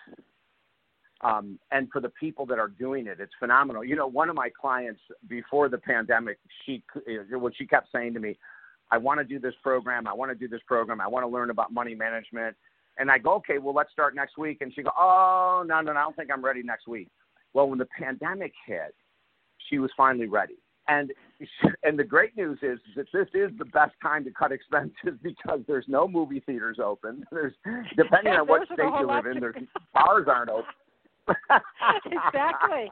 [1.22, 3.84] Um, and for the people that are doing it, it's phenomenal.
[3.84, 6.82] You know, one of my clients before the pandemic, she
[7.30, 8.38] what she kept saying to me,
[8.90, 10.06] I want to do this program.
[10.06, 11.00] I want to do this program.
[11.00, 12.54] I want to learn about money management.
[12.98, 14.58] And I go, okay, well, let's start next week.
[14.60, 17.08] And she go, oh, no, no, no, I don't think I'm ready next week.
[17.52, 18.94] Well, when the pandemic hit,
[19.68, 20.56] she was finally ready.
[20.88, 21.12] And
[21.82, 25.60] and the great news is that this is the best time to cut expenses because
[25.66, 27.24] there's no movie theaters open.
[27.30, 27.54] There's
[27.96, 29.56] depending on what state you live in, there's
[29.94, 30.64] bars aren't open.
[32.06, 32.90] exactly.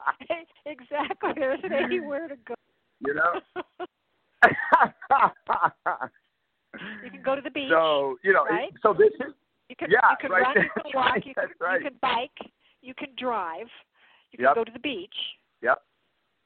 [0.65, 1.31] Exactly.
[1.35, 2.53] There's anywhere to go.
[3.05, 3.39] You know.
[7.03, 7.69] you can go to the beach.
[7.69, 8.45] So you know.
[8.45, 8.73] Right?
[8.83, 9.33] So this is
[9.77, 10.41] can yeah, you can right.
[10.43, 11.25] run, you can walk, right.
[11.25, 11.81] you can right.
[11.81, 13.67] you can bike, you can drive,
[14.31, 14.55] you can Yep.
[14.55, 15.15] go to the beach.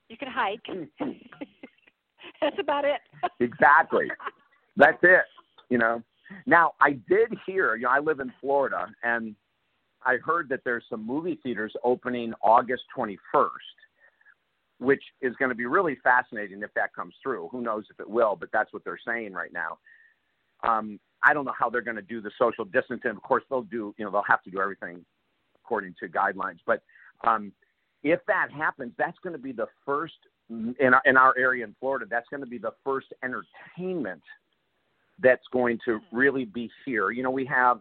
[0.10, 0.66] You can hike.
[2.42, 3.00] That's about it.
[3.40, 4.08] Exactly.
[4.78, 5.24] That's it.
[5.70, 6.04] You know.
[6.46, 7.76] Now I did hear.
[7.76, 9.36] You know, I live in Florida, and
[10.06, 13.18] I heard that there's some movie theaters opening August 21st,
[14.80, 17.50] which is going to be really fascinating if that comes through.
[17.52, 18.36] Who knows if it will?
[18.40, 19.78] But that's what they're saying right now.
[20.64, 23.12] Um, I don't know how they're going to do the social distancing.
[23.12, 23.94] Of course, they'll do.
[23.98, 25.04] You know, they'll have to do everything
[25.64, 26.60] according to guidelines.
[26.66, 26.82] But
[27.26, 27.52] um,
[28.04, 30.16] if that happens, that's going to be the first
[30.50, 32.06] in our, in our area in Florida.
[32.10, 34.22] That's going to be the first entertainment
[35.22, 37.12] that's going to really be here.
[37.12, 37.80] You know, we have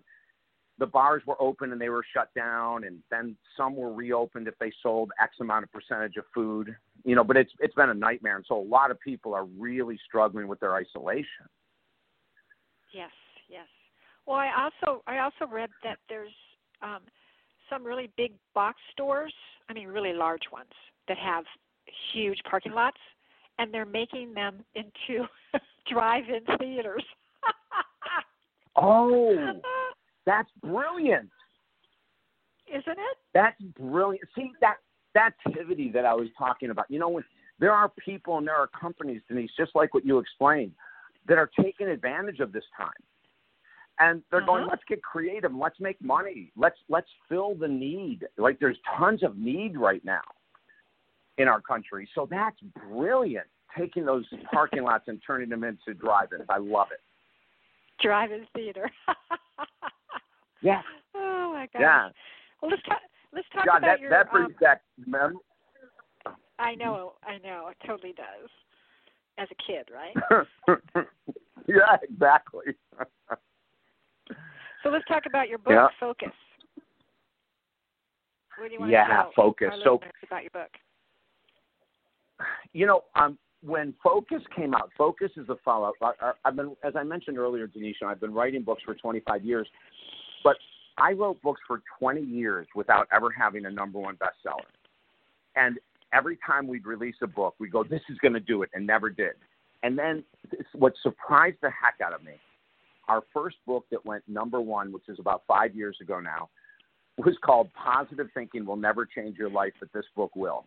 [0.79, 4.59] the bars were open and they were shut down, and then some were reopened if
[4.59, 6.75] they sold X amount of percentage of food.
[7.05, 9.45] You know, but it's it's been a nightmare, and so a lot of people are
[9.45, 11.47] really struggling with their isolation.
[12.93, 13.11] Yes,
[13.49, 13.67] yes.
[14.27, 16.35] Well, I also I also read that there's
[16.83, 17.01] um,
[17.71, 19.33] some really big box stores.
[19.69, 20.71] I mean, really large ones
[21.09, 21.45] that have
[22.13, 22.99] huge parking lots,
[23.59, 25.27] and they're making them into
[25.91, 27.05] drive-in theaters.
[28.81, 29.61] Oh,
[30.27, 31.31] that's brilliant.
[32.69, 33.17] Isn't it?
[33.35, 34.29] That's brilliant.
[34.37, 34.77] See that
[35.15, 36.87] that activity that I was talking about.
[36.89, 37.25] You know, when
[37.59, 40.73] there are people and there are companies, Denise, just like what you explained,
[41.27, 42.91] that are taking advantage of this time,
[44.01, 44.71] and they're going, Uh-huh.
[44.71, 45.55] "Let's get creative.
[45.55, 46.53] Let's make money.
[46.57, 50.23] Let's let's fill the need." Like there's tons of need right now
[51.39, 52.57] in our country, so that's
[52.89, 53.47] brilliant.
[53.77, 56.45] Taking those parking lots and turning them into drive-ins.
[56.49, 57.01] I love it.
[58.03, 58.91] Drive-in theater.
[60.61, 60.83] Yeah,
[61.15, 61.81] Oh my gosh.
[61.81, 62.09] yeah.
[62.61, 62.99] Well, let's talk.
[63.33, 64.11] Let's talk God, about that your.
[64.11, 65.39] that um, brings back mem-
[66.59, 68.51] I know, I know, it totally does.
[69.39, 70.17] As a kid, right?
[71.69, 72.75] yeah, exactly.
[74.83, 75.89] So let's talk about your book, Yeah.
[75.99, 76.33] Focus.
[78.57, 79.75] What do you want Yeah, to Focus.
[79.83, 80.71] So- about your book?
[82.73, 85.95] you know, um, when Focus came out, Focus is a follow-up.
[86.01, 89.45] I, I, I've been, as I mentioned earlier, Denisha, I've been writing books for 25
[89.45, 89.69] years,
[90.45, 90.57] but
[90.97, 94.67] I wrote books for 20 years without ever having a number one bestseller.
[95.57, 95.79] And
[96.13, 98.87] every time we'd release a book, we'd go, "This is going to do it," and
[98.87, 99.35] never did.
[99.83, 100.25] And then
[100.73, 102.35] what surprised the heck out of me,
[103.09, 106.49] our first book that went number one, which is about five years ago now,
[107.19, 110.67] was called "Positive Thinking Will Never Change Your Life, but This Book Will."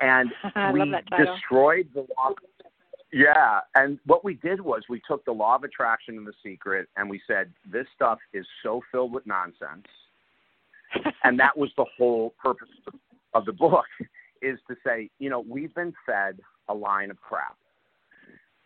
[0.00, 0.30] And
[0.72, 1.34] we love that title.
[1.34, 2.32] destroyed the law.
[3.12, 6.88] Yeah, and what we did was we took the law of attraction and the secret,
[6.96, 9.86] and we said this stuff is so filled with nonsense,
[11.24, 12.68] and that was the whole purpose
[13.32, 13.84] of the book,
[14.42, 17.56] is to say, you know, we've been fed a line of crap,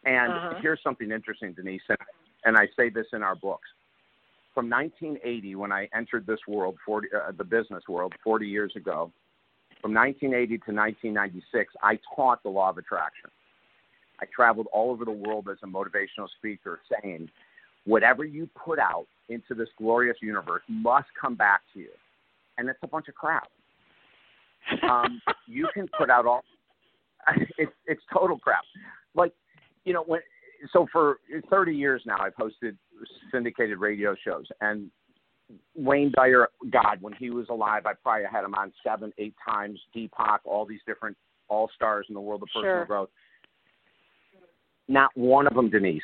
[0.04, 0.54] and Uh-huh.
[0.62, 1.98] here's something interesting, Denise, and,
[2.44, 3.68] and I say this in our books.
[4.54, 9.12] From 1980, when I entered this world, 40, uh, the business world, 40 years ago,
[9.80, 13.30] from 1980 to 1996, I taught the law of attraction.
[14.20, 17.30] I traveled all over the world as a motivational speaker saying,
[17.84, 21.90] whatever you put out into this glorious universe must come back to you.
[22.58, 23.48] And it's a bunch of crap.
[24.82, 26.44] Um, you can put out all,
[27.56, 28.62] it's, it's total crap.
[29.14, 29.32] Like,
[29.84, 30.20] you know, when,
[30.72, 31.18] so for
[31.48, 32.76] 30 years now, I've hosted
[33.32, 34.46] syndicated radio shows.
[34.60, 34.90] And
[35.74, 39.80] Wayne Dyer, God, when he was alive, I probably had him on seven, eight times.
[39.94, 41.16] Deepak, all these different
[41.48, 42.84] all stars in the world of personal Sure.
[42.86, 43.10] growth.
[44.88, 46.02] Not one of them, Denise,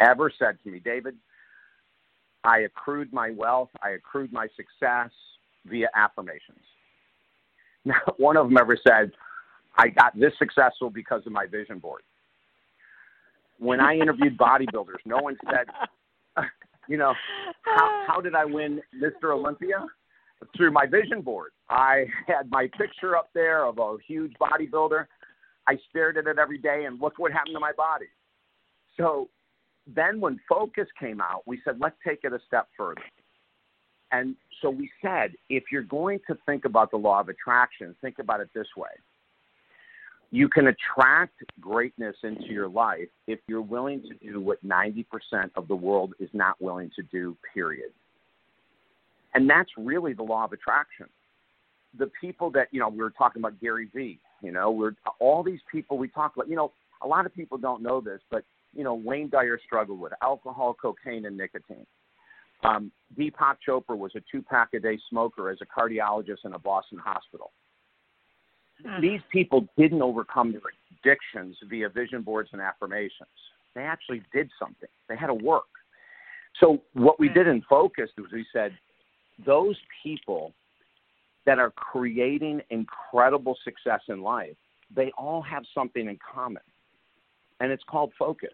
[0.00, 1.16] ever said to me, David,
[2.44, 5.10] I accrued my wealth, I accrued my success
[5.64, 6.62] via affirmations.
[7.84, 9.12] Not one of them ever said,
[9.78, 12.02] I got this successful because of my vision board.
[13.58, 15.66] When I interviewed bodybuilders, no one said,
[16.88, 17.14] you know,
[17.62, 19.34] how, how did I win Mr.
[19.34, 19.84] Olympia?
[20.56, 21.52] Through my vision board.
[21.70, 25.06] I had my picture up there of a huge bodybuilder.
[25.66, 28.06] I stared at it every day, and look what happened to my body.
[28.96, 29.30] So
[29.86, 33.02] then, when Focus came out, we said, let's take it a step further.
[34.12, 38.18] And so we said, if you're going to think about the law of attraction, think
[38.18, 38.90] about it this way
[40.30, 45.04] you can attract greatness into your life if you're willing to do what 90%
[45.54, 47.90] of the world is not willing to do, period.
[49.34, 51.06] And that's really the law of attraction.
[51.98, 55.42] The people that, you know, we were talking about Gary Vee, you know, we're all
[55.42, 58.44] these people we talk about, you know, a lot of people don't know this, but,
[58.74, 61.86] you know, Wayne Dyer struggled with alcohol, cocaine, and nicotine.
[62.64, 66.58] Um, Deepak Chopra was a two pack a day smoker as a cardiologist in a
[66.58, 67.52] Boston hospital
[68.84, 69.00] Mm.
[69.00, 70.60] these people didn't overcome their
[71.00, 73.28] addictions via vision boards and affirmations.
[73.74, 74.88] They actually did something.
[75.08, 75.64] They had to work.
[76.60, 77.34] So what we mm.
[77.34, 78.72] did in focus was we said
[79.44, 80.52] those people
[81.44, 84.56] that are creating incredible success in life,
[84.94, 86.62] they all have something in common,
[87.60, 88.50] and it's called focus.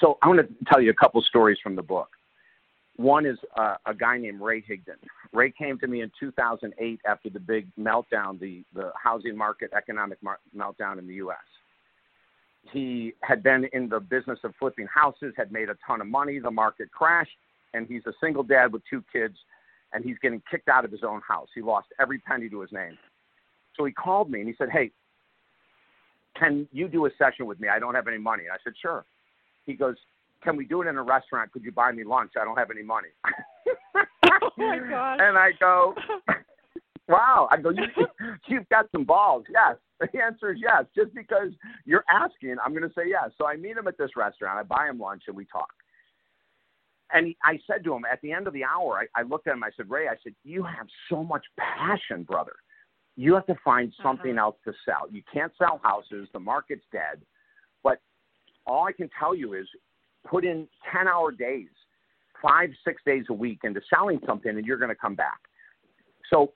[0.00, 2.08] So I want to tell you a couple stories from the book.
[2.96, 4.98] One is uh, a guy named Ray Higdon.
[5.32, 10.22] Ray came to me in 2008 after the big meltdown, the, the housing market economic
[10.22, 11.36] mar- meltdown in the U.S.
[12.72, 16.38] He had been in the business of flipping houses, had made a ton of money.
[16.38, 17.36] The market crashed,
[17.74, 19.36] and he's a single dad with two kids,
[19.92, 21.48] and he's getting kicked out of his own house.
[21.52, 22.96] He lost every penny to his name.
[23.76, 24.92] So he called me and he said, Hey,
[26.38, 27.68] can you do a session with me?
[27.68, 28.44] I don't have any money.
[28.52, 29.04] I said, Sure.
[29.66, 29.96] He goes,
[30.44, 31.50] Can we do it in a restaurant?
[31.52, 32.32] Could you buy me lunch?
[32.40, 33.08] I don't have any money.
[33.96, 35.18] oh my gosh.
[35.20, 35.94] And I go,
[37.08, 37.48] Wow.
[37.50, 37.84] I go, you,
[38.46, 39.44] You've got some balls.
[39.50, 39.76] Yes.
[40.00, 40.84] The answer is yes.
[40.94, 41.50] Just because
[41.84, 43.30] you're asking, I'm going to say yes.
[43.38, 44.58] So I meet him at this restaurant.
[44.58, 45.72] I buy him lunch and we talk.
[47.12, 49.46] And he, I said to him at the end of the hour, I, I looked
[49.46, 49.62] at him.
[49.62, 52.54] I said, Ray, I said, you have so much passion, brother.
[53.16, 54.46] You have to find something uh-huh.
[54.46, 55.08] else to sell.
[55.10, 56.28] You can't sell houses.
[56.32, 57.22] The market's dead.
[57.82, 58.00] But
[58.66, 59.68] all I can tell you is
[60.26, 61.68] put in 10 hour days,
[62.42, 65.40] five, six days a week into selling something, and you're going to come back.
[66.30, 66.52] So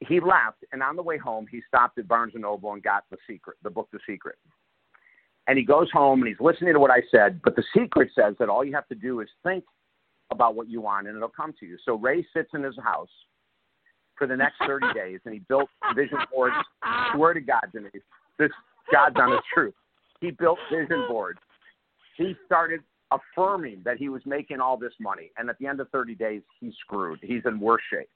[0.00, 3.04] he left, and on the way home, he stopped at Barnes and Noble and got
[3.10, 4.36] The Secret, the book The Secret.
[5.46, 8.34] And he goes home and he's listening to what I said, but The Secret says
[8.38, 9.64] that all you have to do is think
[10.30, 11.78] about what you want, and it'll come to you.
[11.84, 13.08] So Ray sits in his house
[14.16, 16.54] for the next 30 days, and he built vision boards.
[17.14, 18.02] Swear to God, Denise,
[18.38, 18.50] this
[18.92, 19.74] God's honest truth.
[20.20, 21.38] He built vision boards.
[22.16, 25.88] He started affirming that he was making all this money, and at the end of
[25.90, 27.18] 30 days, he's screwed.
[27.22, 28.08] He's in worse shape.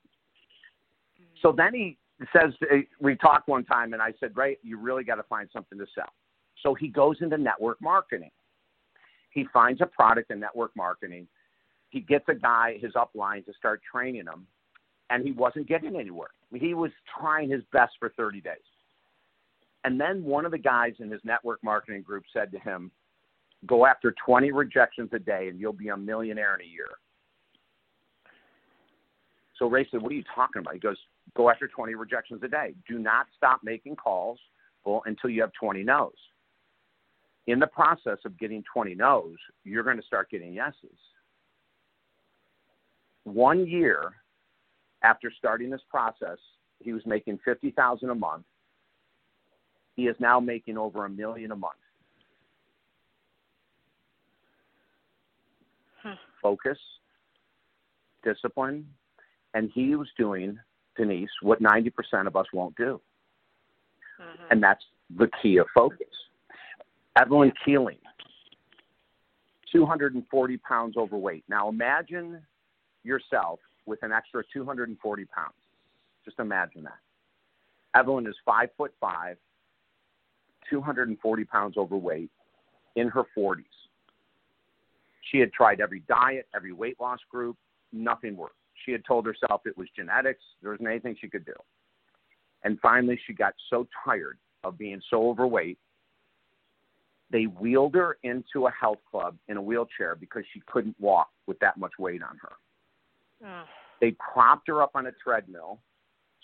[1.41, 1.99] So then he
[2.33, 5.49] says, uh, we talked one time, and I said, Ray, you really got to find
[5.53, 6.13] something to sell.
[6.63, 8.31] So he goes into network marketing.
[9.31, 11.27] He finds a product in network marketing.
[11.91, 14.47] He gets a guy, his upline, to start training him,
[15.11, 16.29] and he wasn't getting anywhere.
[16.55, 18.57] He was trying his best for 30 days.
[19.85, 22.91] And then one of the guys in his network marketing group said to him,
[23.67, 26.89] Go after 20 rejections a day, and you'll be a millionaire in a year.
[29.59, 30.75] So Ray said, What are you talking about?
[30.75, 30.97] He goes,
[31.37, 32.75] Go after 20 rejections a day.
[32.89, 34.39] Do not stop making calls
[35.07, 36.13] until you have 20 no's.
[37.47, 40.97] In the process of getting 20 no's, you're going to start getting yeses.
[43.25, 44.13] One year
[45.03, 46.39] after starting this process,
[46.81, 48.45] he was making 50,000 a month.
[49.95, 51.75] He is now making over a million a month.
[56.03, 56.17] Huh.
[56.43, 56.79] Focus,
[58.23, 58.87] discipline,
[59.55, 60.59] and he was doing
[60.97, 63.01] Denise what 90% of us won't do.
[64.19, 64.51] Mhm.
[64.51, 66.09] And that's the key of focus.
[67.17, 68.01] Evelyn Keeling,
[69.71, 71.45] 240 pounds overweight.
[71.49, 72.47] Now imagine
[73.05, 75.55] yourself with an extra 240 pounds.
[76.25, 76.99] Just imagine that.
[77.95, 79.39] Evelyn is five foot five,
[80.71, 82.31] 240 pounds overweight,
[82.97, 83.82] in her 40s.
[85.33, 87.57] She had tried every diet, every weight loss group,
[87.93, 88.57] nothing worked.
[88.85, 91.55] She had told herself it was genetics, there wasn't anything she could do.
[92.65, 95.79] And finally, she got so tired of being so overweight,
[97.31, 101.59] they wheeled her into a health club in a wheelchair because she couldn't walk with
[101.61, 102.53] that much weight on her.
[103.47, 103.65] Oh.
[104.01, 105.81] They propped her up on a treadmill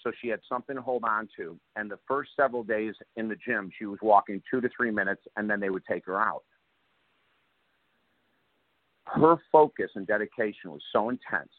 [0.03, 1.59] so she had something to hold on to.
[1.77, 5.23] And the first several days in the gym, she was walking two to three minutes,
[5.37, 6.45] and then they would take her out.
[9.15, 11.53] Her focus and dedication was so intense.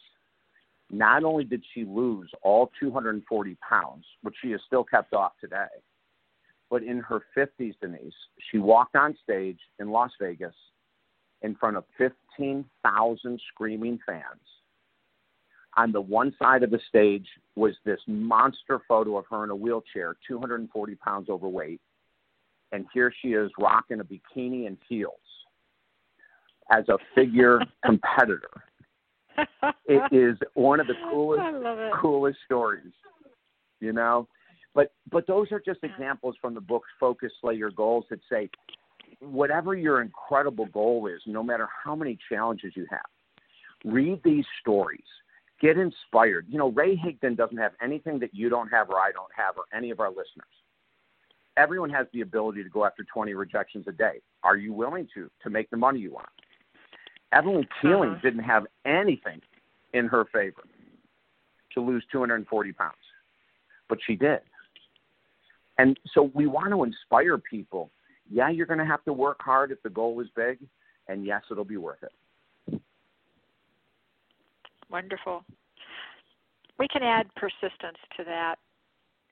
[0.92, 5.68] Not only did she lose all 240 pounds, which she has still kept off today,
[6.70, 8.14] but in her 50s, Denise,
[8.52, 10.56] she walked on stage in Las Vegas
[11.42, 14.42] in front of 15,000 screaming fans
[15.78, 19.56] on the one side of the stage was this monster photo of her in a
[19.56, 21.80] wheelchair, 240 pounds overweight.
[22.72, 25.14] And here she is rocking a bikini and heels
[26.72, 28.64] as a figure competitor.
[29.86, 31.94] It is one of the coolest, I love it.
[31.94, 32.92] coolest stories,
[33.80, 34.28] you know.
[34.76, 38.50] But but those are just examples from the book Focus Slay Your Goals that say
[39.20, 43.00] whatever your incredible goal is, no matter how many challenges you have,
[43.86, 45.04] read these stories
[45.62, 46.46] get inspired.
[46.50, 49.58] You know, Ray Higdon doesn't have anything that you don't have or I don't have
[49.58, 50.48] or any of our listeners.
[51.58, 54.22] Everyone has the ability to go after 20 rejections a day.
[54.44, 56.30] Are you willing to to make the money you want?
[57.32, 58.22] Evelyn Keeling Uh-huh.
[58.22, 59.42] didn't have anything
[59.94, 60.64] in her favor
[61.72, 62.96] to lose 240 pounds,
[63.88, 64.42] but she did.
[65.78, 67.92] And so we want to inspire people.
[68.30, 70.60] Yeah, you're going to have to work hard if the goal is big,
[71.08, 72.82] and yes, it'll be worth it.
[74.90, 75.46] Wonderful.
[76.78, 78.58] We can add persistence to that,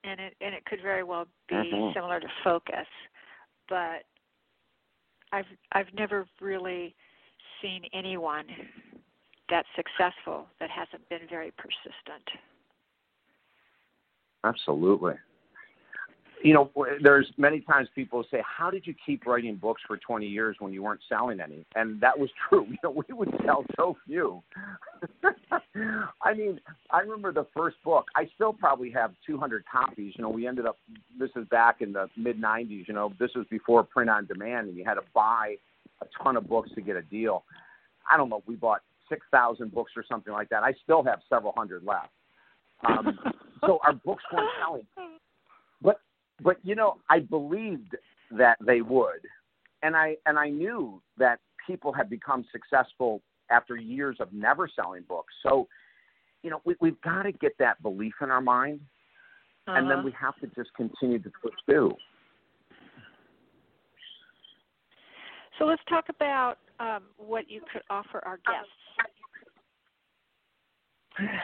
[0.03, 1.93] and it and it could very well be Mhm.
[1.93, 2.87] similar to focus,
[3.67, 4.05] but
[5.31, 6.95] I've I've never really
[7.61, 8.45] seen anyone
[9.49, 12.41] that's successful that hasn't been very persistent.
[14.43, 15.15] Absolutely.
[16.43, 20.27] You know, there's many times people say, "How did you keep writing books for 20
[20.27, 22.67] years when you weren't selling any?" And that was true.
[22.69, 24.43] You know, we would sell so few.
[26.21, 26.59] I mean,
[26.91, 28.05] I remember the first book.
[28.15, 30.13] I still probably have 200 copies.
[30.15, 30.77] You know, we ended up.
[31.17, 32.87] This is back in the mid 90s.
[32.87, 35.55] You know, this was before print on demand, and you had to buy
[36.01, 37.43] a ton of books to get a deal.
[38.11, 38.43] I don't know.
[38.45, 40.63] We bought 6,000 books or something like that.
[40.63, 42.09] I still have several hundred left.
[42.87, 43.17] Um,
[43.65, 44.85] so our books weren't selling.
[45.81, 45.99] But
[46.43, 47.95] but you know, I believed
[48.31, 49.21] that they would,
[49.83, 55.03] and I and I knew that people had become successful after years of never selling
[55.07, 55.33] books.
[55.43, 55.67] So,
[56.43, 58.81] you know, we, we've got to get that belief in our mind,
[59.67, 60.05] and then Uh-huh.
[60.05, 61.95] we have to just continue to pursue.
[65.57, 68.71] So let's talk about um, what you could offer our guests.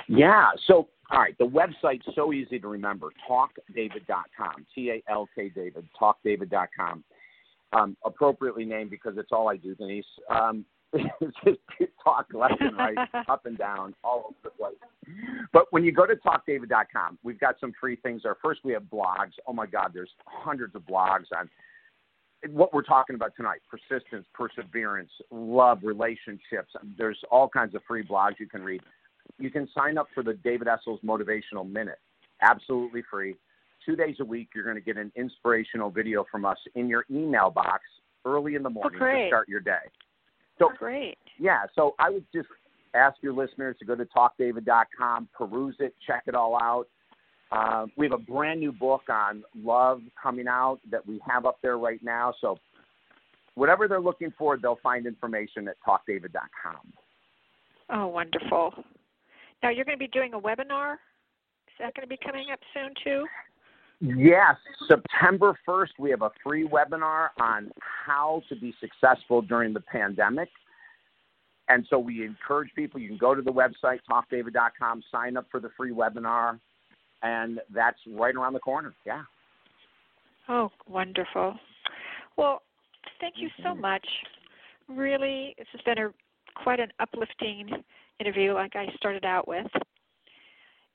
[0.07, 0.49] Yeah.
[0.67, 1.37] So, all right.
[1.37, 3.09] The website's so easy to remember.
[3.29, 4.65] TalkDavid.com.
[4.75, 5.87] T A L K David.
[5.99, 7.03] TalkDavid.com.
[7.73, 10.05] Um, appropriately named because it's all I do, Denise.
[10.29, 11.59] Um, it's just
[12.03, 12.95] talk left and right,
[13.27, 14.75] up and down, all over the place.
[15.51, 18.37] But when you go to TalkDavid.com, we've got some free things there.
[18.43, 19.31] First, we have blogs.
[19.47, 21.49] Oh my God, there's hundreds of blogs on
[22.49, 26.73] what we're talking about tonight persistence, perseverance, love, relationships.
[26.97, 28.81] There's all kinds of free blogs you can read
[29.39, 31.99] you can sign up for the David Essel's Motivational Minute,
[32.41, 33.35] absolutely free.
[33.85, 37.05] Two days a week, you're going to get an inspirational video from us in your
[37.11, 37.81] email box
[38.25, 39.83] early in the oh, morning to start your day.
[40.59, 41.17] So, oh, Great.
[41.39, 42.47] yeah, so I would just
[42.93, 46.87] ask your listeners to go to talkdavid.com, peruse it, check it all out.
[47.53, 51.57] Uh, we have a brand new book on love coming out that we have up
[51.61, 52.33] there right now.
[52.41, 52.57] So,
[53.53, 56.93] whatever they're looking for, they'll find information at talkdavid.com.
[57.91, 58.73] Oh, wonderful.
[59.61, 60.93] Now you're going to be doing a webinar.
[60.93, 63.25] Is that going to be coming up soon too?
[64.01, 64.55] Yes,
[64.87, 70.49] September 1st, we have a free webinar on how to be successful during the pandemic.
[71.69, 75.61] And so we encourage people, you can go to the website, talkdavid.com, sign up for
[75.61, 76.59] the free webinar,
[77.23, 78.93] and that's right around the corner.
[79.05, 79.23] Yeah.
[80.49, 81.55] Oh, wonderful.
[82.37, 82.61] Well,
[83.19, 84.05] thank you so much.
[84.89, 86.09] Really, this has been a
[86.55, 87.69] quite an uplifting
[88.19, 89.71] interview, like I started out with,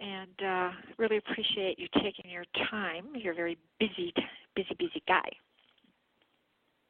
[0.00, 3.06] and uh, really appreciate you taking your time.
[3.14, 4.12] You're a very busy,
[4.54, 5.28] busy, busy guy.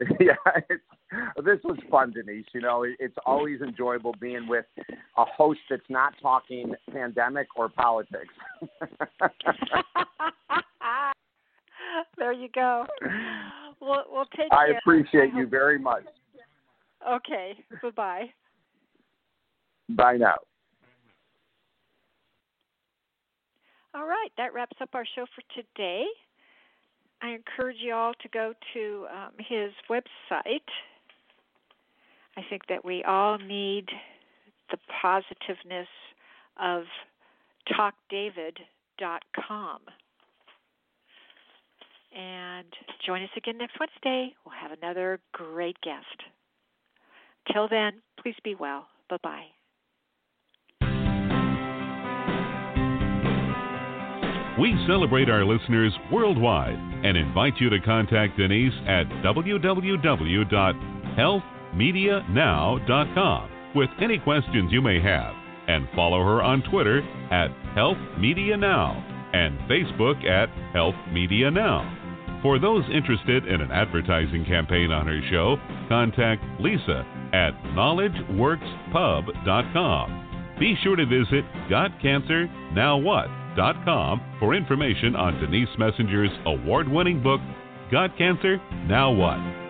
[0.21, 0.35] yeah,
[0.69, 0.83] it's,
[1.45, 2.47] this was fun, Denise.
[2.53, 4.67] You know, it's always enjoyable being with
[5.17, 8.35] a host that's not talking pandemic or politics.
[12.19, 12.87] there you go.
[13.81, 14.79] We'll, we'll take I care.
[14.79, 16.05] appreciate you very much.
[17.09, 17.53] Okay.
[17.83, 18.25] Bye bye.
[19.91, 20.35] Bye now.
[23.95, 26.05] All right, that wraps up our show for today.
[27.23, 30.61] I encourage you all to go to um, his website.
[32.39, 33.89] I think that we all need
[34.71, 35.89] the positiveness
[36.61, 36.85] of
[37.69, 39.81] talkdavid.com.
[42.17, 42.67] And
[43.05, 44.37] join us again next Wednesday.
[44.47, 46.07] We'll have another great guest.
[47.53, 48.87] Till then, please be well.
[49.11, 49.47] Bye bye.
[54.61, 59.09] We celebrate our listeners worldwide and invite you to contact Denise at
[61.79, 65.35] www.healthmedianow.com with any questions you may have
[65.69, 71.95] and follow her on Twitter at Health Media Now and Facebook at Health Media Now.
[72.43, 75.59] For those interested in an advertising campaign on her show,
[75.89, 80.25] contact Lisa at knowledgeworkspub.com.
[80.59, 87.41] Be sure to visit GotCancerNowWhat.com for information on Denise Messenger's award winning book,
[87.93, 88.59] Got Cancer?
[88.87, 89.68] Now What?